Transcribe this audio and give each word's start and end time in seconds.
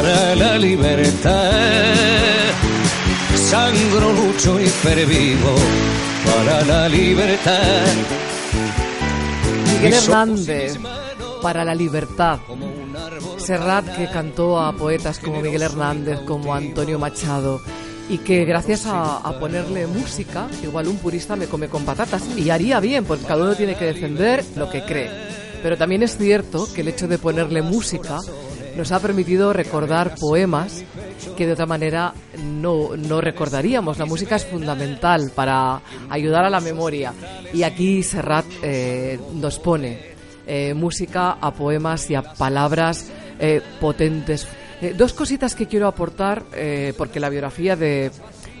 para 0.00 0.34
la 0.34 0.56
libertad. 0.56 1.52
Sangro, 3.34 4.12
lucho 4.14 4.58
y 4.58 4.66
pervivo 4.82 5.54
para 6.24 6.64
la 6.64 6.88
libertad. 6.88 7.84
Miguel 9.66 9.92
Hernández 9.92 10.78
para 11.42 11.64
la 11.66 11.74
libertad. 11.74 12.38
Serrat 13.36 13.94
que 13.94 14.06
cantó 14.06 14.58
a 14.58 14.72
poetas 14.72 15.18
como 15.18 15.42
Miguel 15.42 15.62
Hernández, 15.62 16.20
como 16.20 16.54
Antonio 16.54 16.98
Machado 16.98 17.60
y 18.08 18.18
que 18.18 18.46
gracias 18.46 18.86
a, 18.86 19.38
ponerle 19.38 19.86
música, 19.86 20.48
igual 20.62 20.88
un 20.88 20.96
purista 20.96 21.36
me 21.36 21.46
come 21.46 21.68
con 21.68 21.84
patatas 21.84 22.22
y 22.38 22.48
haría 22.48 22.80
bien, 22.80 23.04
porque 23.04 23.26
cada 23.26 23.42
uno 23.42 23.54
tiene 23.54 23.76
que 23.76 23.84
defender 23.84 24.44
lo 24.56 24.70
que 24.70 24.82
cree. 24.82 25.10
Pero 25.62 25.76
también 25.76 26.02
es 26.02 26.16
cierto 26.16 26.66
que 26.72 26.80
el 26.80 26.88
hecho 26.88 27.06
de 27.06 27.18
ponerle 27.18 27.60
música 27.60 28.18
nos 28.76 28.92
ha 28.92 29.00
permitido 29.00 29.52
recordar 29.52 30.14
poemas 30.14 30.84
que 31.36 31.46
de 31.46 31.52
otra 31.52 31.66
manera 31.66 32.14
no, 32.42 32.96
no 32.96 33.20
recordaríamos. 33.20 33.98
La 33.98 34.06
música 34.06 34.36
es 34.36 34.46
fundamental 34.46 35.32
para 35.34 35.80
ayudar 36.08 36.44
a 36.44 36.50
la 36.50 36.60
memoria 36.60 37.12
y 37.52 37.62
aquí 37.62 38.02
Serrat 38.02 38.46
eh, 38.62 39.18
nos 39.34 39.58
pone 39.58 40.10
eh, 40.52 40.74
música 40.74 41.38
a 41.40 41.54
poemas 41.54 42.10
y 42.10 42.16
a 42.16 42.22
palabras 42.22 43.08
eh, 43.38 43.62
potentes, 43.80 44.48
eh, 44.82 44.94
dos 44.96 45.12
cositas 45.12 45.54
que 45.54 45.66
quiero 45.66 45.86
aportar, 45.86 46.42
porque 46.98 47.20
la 47.20 47.28
biografía 47.28 47.76
de, 47.76 48.10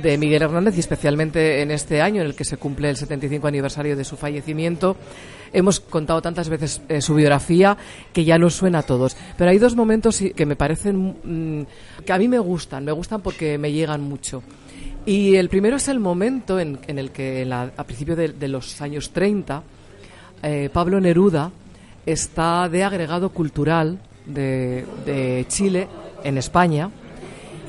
de 0.00 0.16
Miguel 0.16 0.40
Hernández, 0.40 0.78
y 0.78 0.80
especialmente 0.80 1.60
en 1.60 1.70
este 1.70 2.00
año 2.00 2.22
en 2.22 2.28
el 2.28 2.34
que 2.34 2.46
se 2.46 2.56
cumple 2.56 2.88
el 2.88 2.96
75 2.96 3.46
aniversario 3.48 3.96
de 3.96 4.04
su 4.04 4.16
fallecimiento, 4.16 4.96
hemos 5.54 5.80
contado 5.80 6.20
tantas 6.20 6.48
veces 6.48 6.82
eh, 6.88 7.00
su 7.00 7.14
biografía 7.14 7.76
que 8.12 8.24
ya 8.24 8.38
nos 8.38 8.54
suena 8.54 8.80
a 8.80 8.82
todos. 8.82 9.16
Pero 9.38 9.50
hay 9.50 9.58
dos 9.58 9.74
momentos 9.74 10.22
que 10.34 10.46
me 10.46 10.56
parecen 10.56 11.16
mm, 11.24 12.02
que 12.04 12.12
a 12.12 12.18
mí 12.18 12.28
me 12.28 12.38
gustan, 12.38 12.84
me 12.84 12.92
gustan 12.92 13.22
porque 13.22 13.56
me 13.56 13.72
llegan 13.72 14.02
mucho. 14.02 14.42
Y 15.06 15.36
el 15.36 15.48
primero 15.48 15.76
es 15.76 15.88
el 15.88 16.00
momento 16.00 16.58
en, 16.58 16.78
el 16.86 17.10
que, 17.10 17.48
a 17.50 17.84
principios 17.84 18.16
de, 18.16 18.48
los 18.48 18.80
años 18.80 19.10
30, 19.10 19.62
Pablo 20.72 20.98
Neruda 20.98 21.50
está 22.06 22.70
de 22.70 22.84
agregado 22.84 23.28
cultural 23.28 23.98
de 24.24 25.44
Chile 25.48 25.88
en 26.22 26.38
España 26.38 26.90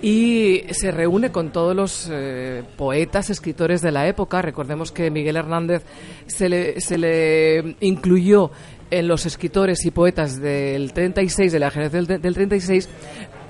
y 0.00 0.62
se 0.70 0.90
reúne 0.90 1.30
con 1.30 1.50
todos 1.50 1.74
los 1.74 2.08
eh, 2.10 2.62
poetas, 2.76 3.30
escritores 3.30 3.82
de 3.82 3.92
la 3.92 4.06
época. 4.06 4.42
Recordemos 4.42 4.92
que 4.92 5.10
Miguel 5.10 5.36
Hernández 5.36 5.82
se 6.26 6.48
le, 6.48 6.80
se 6.80 6.98
le 6.98 7.76
incluyó 7.80 8.50
en 8.90 9.08
los 9.08 9.26
escritores 9.26 9.84
y 9.84 9.90
poetas 9.90 10.40
del 10.40 10.92
36, 10.92 11.52
de 11.52 11.58
la 11.58 11.70
generación 11.70 12.06
del, 12.06 12.34
36, 12.34 12.88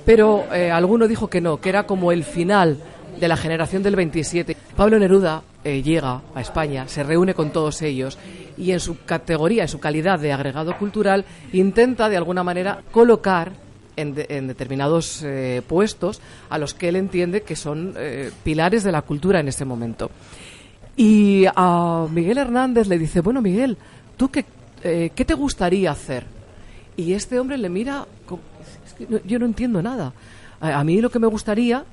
pero 0.05 0.45
eh, 0.53 0.71
alguno 0.71 1.07
dijo 1.07 1.29
que 1.29 1.41
no, 1.41 1.61
que 1.61 1.69
era 1.69 1.85
como 1.85 2.13
el 2.13 2.25
final 2.25 2.79
de 3.21 3.29
la 3.29 3.37
generación 3.37 3.83
del 3.83 3.97
27. 3.97 4.57
Pablo 4.77 4.99
Neruda 4.99 5.43
eh, 5.65 5.83
llega 5.83 6.23
a 6.35 6.41
España, 6.41 6.89
se 6.89 7.03
reúne 7.03 7.35
con 7.35 7.51
todos 7.51 7.83
ellos 7.83 8.19
y 8.57 8.73
en 8.73 8.81
su 8.81 9.05
categoría, 9.05 9.62
en 9.62 9.69
su 9.69 9.81
calidad 9.81 10.19
de 10.19 10.33
agregado 10.33 10.77
cultural, 10.79 11.25
intenta 11.53 12.09
de 12.09 12.17
alguna 12.17 12.43
manera 12.43 12.83
colocar 12.91 13.53
en, 13.99 14.47
determinados 14.47 15.23
eh, 15.25 15.63
puestos 15.67 16.21
a 16.49 16.59
los 16.59 16.75
que 16.75 16.89
él 16.89 16.97
entiende 16.97 17.43
que 17.43 17.56
son 17.56 17.95
eh, 17.97 18.31
pilares 18.45 18.84
de 18.84 18.93
la 18.93 19.03
cultura 19.03 19.41
en 19.41 19.49
ese 19.49 19.65
momento. 19.65 20.11
Y 20.97 21.45
a 21.55 22.06
Miguel 22.11 22.39
Hernández 22.39 22.89
le 22.89 22.99
dice, 22.99 23.21
bueno 23.21 23.43
Miguel, 23.43 23.77
¿tú 24.17 24.31
qué, 24.31 24.45
eh, 24.83 25.11
qué 25.15 25.25
te 25.25 25.34
gustaría 25.34 25.91
hacer? 25.91 26.25
Y 26.97 27.12
este 27.12 27.39
hombre 27.39 27.59
le 27.59 27.69
mira, 27.69 28.06
yo 29.25 29.39
no 29.39 29.47
entiendo 29.47 29.83
nada. 29.83 30.12
A, 30.61 30.83
mí 30.83 31.01
lo 31.01 31.11
que 31.11 31.21
me 31.21 31.28
gustaría 31.28 31.84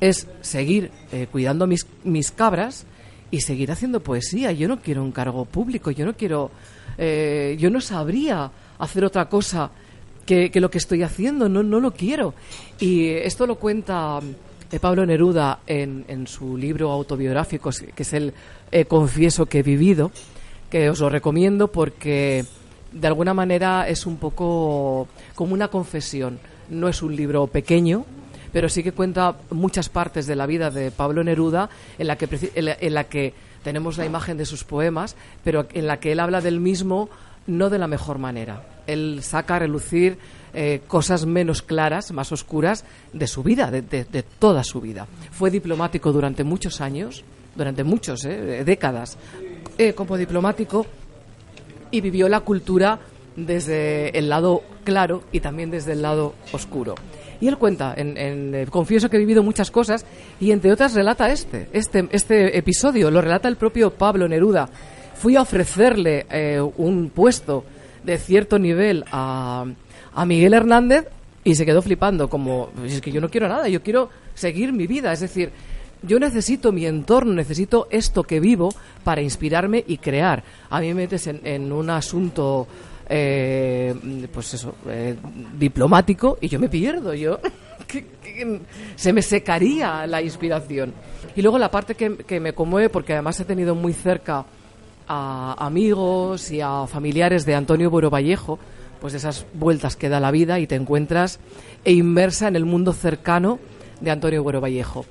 es 0.00 0.26
seguir 0.40 0.90
cuidando 1.30 1.66
mis, 1.66 1.86
mis 2.04 2.30
cabras 2.30 2.86
y 3.30 3.42
seguir 3.42 3.70
haciendo 3.70 4.00
poesía. 4.00 4.52
Yo 4.52 4.66
no 4.66 4.80
quiero 4.80 5.02
un 5.02 5.12
cargo 5.12 5.44
público, 5.44 5.90
yo 5.90 6.06
no 6.06 6.14
quiero, 6.14 6.50
yo 6.96 7.70
no 7.70 7.82
sabría 7.82 8.50
hacer 8.78 9.04
otra 9.04 9.28
cosa 9.28 9.70
que, 10.26 10.50
lo 10.60 10.70
que 10.70 10.78
estoy 10.78 11.02
haciendo, 11.02 11.48
no, 11.48 11.62
no 11.62 11.80
lo 11.80 11.92
quiero. 11.92 12.34
Y 12.78 13.08
esto 13.08 13.46
lo 13.46 13.54
cuenta 13.54 14.20
eh, 14.70 14.80
Pablo 14.80 15.06
Neruda 15.06 15.60
en, 15.66 16.04
en, 16.08 16.26
su 16.26 16.56
libro 16.56 16.90
autobiográfico, 16.90 17.70
que 17.94 18.02
es 18.02 18.12
el 18.12 18.34
eh, 18.72 18.84
Confieso 18.84 19.46
que 19.46 19.60
he 19.60 19.62
vivido, 19.62 20.10
que 20.68 20.90
os 20.90 21.00
lo 21.00 21.08
recomiendo 21.08 21.68
porque 21.68 22.44
de 22.92 23.06
alguna 23.06 23.34
manera 23.34 23.88
es 23.88 24.04
un 24.04 24.16
poco 24.16 25.08
como 25.34 25.54
una 25.54 25.68
confesión. 25.68 26.38
No 26.68 26.88
es 26.88 27.00
un 27.02 27.14
libro 27.14 27.46
pequeño, 27.46 28.04
pero 28.52 28.68
sí 28.68 28.82
que 28.82 28.92
cuenta 28.92 29.36
muchas 29.50 29.88
partes 29.88 30.26
de 30.26 30.34
la 30.34 30.46
vida 30.46 30.70
de 30.70 30.90
Pablo 30.90 31.22
Neruda 31.22 31.70
en 31.98 32.08
la 32.08 32.16
que, 32.16 32.28
en 32.54 32.94
la 32.94 33.04
que 33.04 33.34
tenemos 33.62 33.98
la 33.98 34.06
imagen 34.06 34.36
de 34.36 34.46
sus 34.46 34.64
poemas, 34.64 35.14
pero 35.44 35.66
en 35.72 35.86
la 35.86 36.00
que 36.00 36.12
él 36.12 36.20
habla 36.20 36.40
del 36.40 36.58
mismo 36.58 37.08
no 37.46 37.70
de 37.70 37.78
la 37.78 37.86
mejor 37.86 38.18
manera. 38.18 38.62
Él 38.86 39.20
saca 39.22 39.56
a 39.56 39.58
relucir 39.60 40.18
eh, 40.54 40.80
cosas 40.86 41.26
menos 41.26 41.62
claras, 41.62 42.12
más 42.12 42.32
oscuras 42.32 42.84
de 43.12 43.26
su 43.26 43.42
vida, 43.42 43.70
de, 43.70 44.24
toda 44.38 44.64
su 44.64 44.80
vida. 44.80 45.06
Fue 45.30 45.50
diplomático 45.50 46.12
durante 46.12 46.44
muchos 46.44 46.80
años, 46.80 47.24
durante 47.54 47.84
muchos, 47.84 48.24
eh, 48.24 48.64
décadas, 48.64 49.18
eh, 49.78 49.92
como 49.92 50.16
diplomático 50.16 50.86
y 51.90 52.00
vivió 52.00 52.28
la 52.28 52.40
cultura 52.40 52.98
desde 53.36 54.16
el 54.18 54.28
lado 54.28 54.62
claro 54.82 55.24
y 55.30 55.40
también 55.40 55.70
desde 55.70 55.92
el 55.92 56.02
lado 56.02 56.34
oscuro. 56.52 56.94
Y 57.38 57.48
él 57.48 57.58
cuenta, 57.58 57.92
en, 57.94 58.64
confieso 58.70 59.10
que 59.10 59.16
he 59.16 59.20
vivido 59.20 59.42
muchas 59.42 59.70
cosas 59.70 60.06
y 60.40 60.52
entre 60.52 60.72
otras 60.72 60.94
relata 60.94 61.30
este, 61.30 61.68
este, 61.72 62.08
este 62.12 62.56
episodio, 62.56 63.10
lo 63.10 63.20
relata 63.20 63.48
el 63.48 63.56
propio 63.56 63.90
Pablo 63.90 64.26
Neruda 64.26 64.70
fui 65.18 65.36
a 65.36 65.42
ofrecerle 65.42 66.26
eh, 66.30 66.60
un 66.60 67.10
puesto 67.10 67.64
de 68.04 68.18
cierto 68.18 68.58
nivel 68.58 69.04
a, 69.10 69.64
a 70.14 70.26
Miguel 70.26 70.54
Hernández 70.54 71.06
y 71.44 71.54
se 71.54 71.64
quedó 71.64 71.80
flipando, 71.80 72.28
como, 72.28 72.70
pues 72.76 72.94
es 72.94 73.00
que 73.00 73.12
yo 73.12 73.20
no 73.20 73.28
quiero 73.28 73.48
nada, 73.48 73.68
yo 73.68 73.82
quiero 73.82 74.10
seguir 74.34 74.72
mi 74.72 74.86
vida, 74.86 75.12
es 75.12 75.20
decir, 75.20 75.52
yo 76.02 76.18
necesito 76.18 76.72
mi 76.72 76.86
entorno, 76.86 77.32
necesito 77.32 77.86
esto 77.90 78.24
que 78.24 78.40
vivo 78.40 78.70
para 79.04 79.22
inspirarme 79.22 79.82
y 79.86 79.98
crear. 79.98 80.42
A 80.70 80.80
mí 80.80 80.88
me 80.88 80.94
metes 80.94 81.26
en, 81.26 81.72
un 81.72 81.88
asunto, 81.90 82.66
eh, 83.08 83.94
pues 84.32 84.54
eso, 84.54 84.74
eh, 84.88 85.16
diplomático 85.58 86.38
y 86.40 86.48
yo 86.48 86.58
me 86.58 86.68
pierdo, 86.68 87.14
yo 87.14 87.38
se 88.96 89.12
me 89.12 89.22
secaría 89.22 90.06
la 90.06 90.20
inspiración. 90.20 90.92
Y 91.34 91.42
luego 91.42 91.58
la 91.58 91.70
parte 91.70 91.94
que, 91.94 92.16
que 92.16 92.40
me 92.40 92.54
conmueve, 92.54 92.88
porque 92.88 93.12
además 93.12 93.38
he 93.40 93.44
tenido 93.44 93.74
muy 93.74 93.92
cerca 93.92 94.44
a 95.08 95.54
amigos 95.58 96.50
y 96.50 96.60
a 96.60 96.86
familiares 96.86 97.46
de 97.46 97.54
Antonio 97.54 97.90
Buero 97.90 98.10
Vallejo, 98.10 98.58
pues 99.00 99.14
esas 99.14 99.46
vueltas 99.54 99.96
que 99.96 100.08
da 100.08 100.20
la 100.20 100.30
vida 100.30 100.58
y 100.58 100.66
te 100.66 100.74
encuentras 100.74 101.38
e 101.84 101.92
inmersa 101.92 102.48
en 102.48 102.56
el 102.56 102.64
mundo 102.64 102.92
cercano 102.92 103.58
de 104.00 104.10
Antonio 104.10 104.42
Buero 104.42 104.60
Vallejo. 104.60 105.04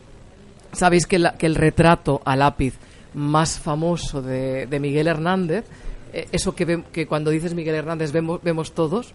Sabéis 0.74 1.08
que, 1.08 1.16
el 1.16 1.56
retrato 1.56 2.22
a 2.26 2.36
lápiz 2.36 2.76
más 3.14 3.60
famoso 3.60 4.22
de, 4.22 4.68
Miguel 4.80 5.08
Hernández, 5.08 5.66
eh, 6.12 6.28
eso 6.32 6.54
que, 6.54 6.84
que, 6.92 7.08
cuando 7.08 7.32
dices 7.32 7.54
Miguel 7.54 7.76
Hernández 7.76 8.12
vemos, 8.12 8.42
vemos 8.44 8.74
todos, 8.74 9.14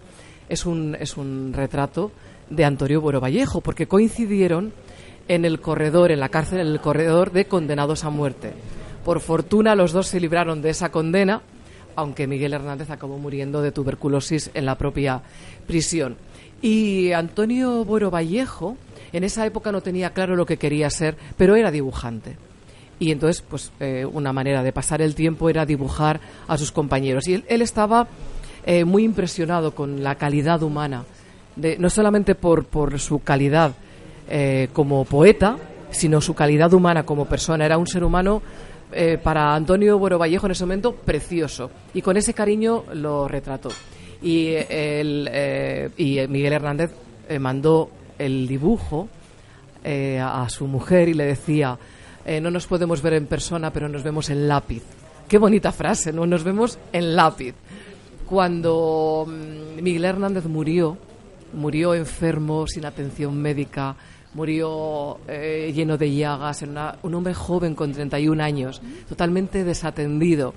es 0.48 0.64
un, 0.64 0.96
es 0.98 1.16
un 1.16 1.52
retrato 1.54 2.10
de 2.48 2.64
Antonio 2.64 3.00
Buero 3.00 3.20
Vallejo, 3.20 3.60
porque 3.60 3.86
coincidieron 3.86 4.72
en 5.28 5.44
el 5.44 5.60
corredor, 5.60 6.10
en 6.10 6.20
la 6.20 6.28
cárcel, 6.28 6.60
en 6.60 6.66
el 6.66 6.80
corredor 6.80 7.30
de 7.30 7.44
condenados 7.44 8.04
a 8.04 8.10
muerte. 8.10 8.52
Por 9.04 9.20
fortuna 9.20 9.74
los 9.74 9.92
dos 9.92 10.08
se 10.08 10.20
libraron 10.20 10.62
de 10.62 10.70
esa 10.70 10.90
condena, 10.90 11.42
aunque 11.96 12.26
Miguel 12.26 12.52
Hernández 12.52 12.90
acabó 12.90 13.18
muriendo 13.18 13.62
de 13.62 13.72
tuberculosis 13.72 14.50
en 14.54 14.66
la 14.66 14.76
propia 14.76 15.22
prisión. 15.66 16.16
Y 16.62 17.12
Antonio 17.12 17.84
Buero 17.84 18.10
Vallejo 18.10 18.76
en 19.12 19.24
esa 19.24 19.46
época 19.46 19.72
no 19.72 19.80
tenía 19.80 20.10
claro 20.10 20.36
lo 20.36 20.46
que 20.46 20.56
quería 20.56 20.90
ser, 20.90 21.16
pero 21.36 21.56
era 21.56 21.70
dibujante. 21.70 22.36
Y 22.98 23.12
entonces, 23.12 23.42
pues 23.48 23.72
eh, 23.80 24.04
una 24.04 24.32
manera 24.32 24.62
de 24.62 24.72
pasar 24.72 25.00
el 25.00 25.14
tiempo 25.14 25.48
era 25.48 25.64
dibujar 25.64 26.20
a 26.46 26.58
sus 26.58 26.70
compañeros. 26.70 27.26
Y 27.26 27.42
él, 27.48 27.62
estaba 27.62 28.08
eh, 28.66 28.84
muy 28.84 29.04
impresionado 29.04 29.74
con 29.74 30.02
la 30.02 30.16
calidad 30.16 30.62
humana, 30.62 31.04
no 31.78 31.90
solamente 31.90 32.34
por, 32.34 32.66
por 32.66 33.00
su 33.00 33.20
calidad 33.20 33.72
eh, 34.28 34.68
como 34.74 35.04
poeta, 35.06 35.56
sino 35.90 36.20
su 36.20 36.34
calidad 36.34 36.72
humana 36.74 37.04
como 37.04 37.24
persona. 37.24 37.64
Era 37.64 37.78
un 37.78 37.86
ser 37.86 38.04
humano 38.04 38.42
eh, 38.92 39.18
para 39.22 39.54
Antonio 39.54 39.98
Buero 39.98 40.18
Vallejo 40.18 40.46
en 40.46 40.52
ese 40.52 40.64
momento 40.64 40.94
precioso 40.94 41.70
y 41.94 42.02
con 42.02 42.16
ese 42.16 42.34
cariño 42.34 42.84
lo 42.94 43.28
retrató. 43.28 43.70
Y, 44.22 44.48
eh, 44.48 45.90
y 45.96 46.18
Miguel 46.28 46.52
Hernández 46.52 46.90
eh, 47.28 47.38
mandó 47.38 47.90
el 48.18 48.46
dibujo 48.46 49.08
a, 49.84 50.46
su 50.50 50.66
mujer 50.66 51.08
y 51.08 51.14
le 51.14 51.24
decía, 51.24 51.78
no 52.42 52.50
nos 52.50 52.66
podemos 52.66 53.00
ver 53.00 53.14
en 53.14 53.26
persona, 53.26 53.72
pero 53.72 53.88
nos 53.88 54.02
vemos 54.02 54.28
en 54.28 54.46
lápiz. 54.46 54.82
Qué 55.26 55.38
bonita 55.38 55.72
frase, 55.72 56.12
¿no? 56.12 56.26
Nos 56.26 56.44
vemos 56.44 56.78
en 56.92 57.16
lápiz. 57.16 57.54
Cuando 58.26 59.26
mm, 59.26 59.82
Miguel 59.82 60.04
Hernández 60.04 60.44
murió, 60.44 60.98
murió 61.54 61.94
enfermo, 61.94 62.66
sin 62.66 62.84
atención 62.84 63.40
médica, 63.40 63.96
murió 64.34 65.18
eh, 65.28 65.72
lleno 65.74 65.96
de 65.96 66.14
llagas, 66.14 66.64
un 67.02 67.14
hombre 67.14 67.34
joven 67.34 67.74
con 67.74 67.92
31 67.92 68.42
años, 68.42 68.80
totalmente 69.08 69.64
desatendido. 69.64 70.54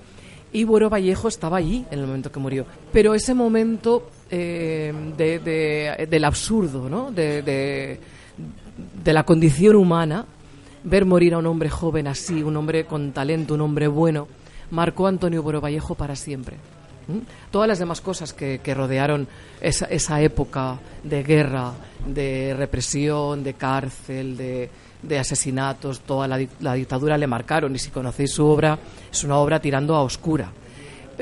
Y 0.52 0.66
Buero 0.66 0.90
Vallejo 0.90 1.28
estaba 1.28 1.58
allí 1.58 1.84
en 1.90 2.00
el 2.00 2.06
momento 2.06 2.32
que 2.32 2.40
murió. 2.40 2.66
Pero 2.92 3.16
ese 3.16 3.34
momento 3.34 4.10
eh, 4.30 4.94
del 6.10 6.26
absurdo, 6.26 6.88
¿no? 6.88 7.12
de, 7.12 8.00
la 9.06 9.24
condición 9.24 9.76
humana, 9.76 10.26
ver 10.84 11.06
morir 11.06 11.34
a 11.34 11.40
un 11.40 11.48
hombre 11.48 11.70
joven 11.70 12.08
así, 12.08 12.44
un 12.44 12.56
hombre 12.56 12.86
con 12.86 13.12
talento, 13.14 13.56
un 13.56 13.62
hombre 13.62 13.88
bueno, 13.88 14.28
marcó 14.70 15.08
a 15.08 15.10
Antonio 15.10 15.42
Buero 15.42 15.60
Vallejo 15.60 15.96
para 15.96 16.16
siempre. 16.16 16.58
Todas 17.52 17.68
las 17.68 17.80
demás 17.80 18.02
cosas 18.02 18.34
que, 18.34 18.60
rodearon 18.74 19.28
esa, 19.62 20.22
época 20.22 20.80
de 21.04 21.24
guerra, 21.24 21.72
de 22.08 22.54
represión, 22.58 23.44
de 23.44 23.54
cárcel, 23.54 24.38
de, 24.38 25.20
asesinatos, 25.20 26.02
toda 26.02 26.28
la, 26.28 26.74
dictadura 26.74 27.18
le 27.18 27.28
marcaron. 27.28 27.76
Y 27.76 27.80
si 27.80 27.90
conocéis 27.90 28.32
su 28.32 28.46
obra, 28.46 28.78
es 29.12 29.24
una 29.24 29.38
obra 29.38 29.60
tirando 29.60 29.96
a 29.96 30.04
oscura. 30.04 30.52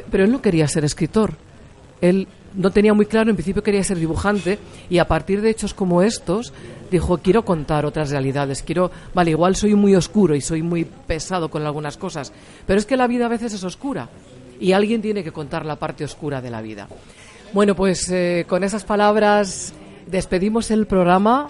Pero 0.09 0.23
él 0.23 0.31
no 0.31 0.41
quería 0.41 0.67
ser 0.67 0.85
escritor. 0.85 1.33
Él 1.99 2.27
no 2.55 2.71
tenía 2.71 2.93
muy 2.93 3.05
claro, 3.05 3.29
en 3.29 3.35
principio 3.35 3.63
quería 3.63 3.83
ser 3.83 3.97
dibujante 3.97 4.59
y 4.89 4.97
a 4.97 5.07
partir 5.07 5.41
de 5.41 5.49
hechos 5.49 5.73
como 5.73 6.01
estos 6.01 6.51
dijo, 6.89 7.19
quiero 7.19 7.45
contar 7.45 7.85
otras 7.85 8.09
realidades, 8.09 8.63
quiero, 8.63 8.91
vale, 9.13 9.31
igual 9.31 9.55
soy 9.55 9.75
muy 9.75 9.95
oscuro 9.95 10.35
y 10.35 10.41
soy 10.41 10.61
muy 10.61 10.83
pesado 10.83 11.49
con 11.49 11.65
algunas 11.65 11.95
cosas, 11.97 12.33
pero 12.65 12.79
es 12.79 12.85
que 12.85 12.97
la 12.97 13.07
vida 13.07 13.27
a 13.27 13.29
veces 13.29 13.53
es 13.53 13.63
oscura 13.63 14.09
y 14.61 14.73
alguien 14.73 15.01
tiene 15.01 15.23
que 15.23 15.31
contar 15.31 15.65
la 15.65 15.75
parte 15.75 16.05
oscura 16.05 16.39
de 16.39 16.51
la 16.51 16.61
vida. 16.61 16.87
Bueno, 17.51 17.75
pues 17.75 18.09
eh, 18.11 18.45
con 18.47 18.63
esas 18.63 18.85
palabras 18.85 19.73
despedimos 20.05 20.71
el 20.71 20.85
programa. 20.85 21.47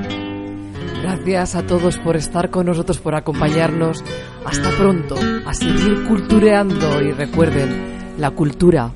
Gracias 1.04 1.56
a 1.56 1.66
todos 1.66 1.98
por 1.98 2.16
estar 2.16 2.50
con 2.50 2.68
nosotros, 2.68 3.00
por 3.00 3.14
acompañarnos. 3.14 4.04
Hasta 4.46 4.70
pronto, 4.72 5.16
a 5.46 5.54
seguir 5.54 6.08
cultureando 6.08 7.02
y 7.02 7.12
recuerden, 7.12 8.16
la 8.18 8.32
cultura 8.32 8.92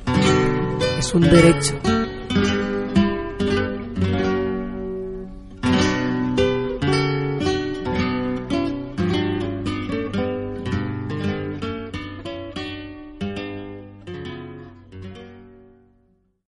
es 0.98 1.14
un 1.14 1.22
derecho 1.22 1.76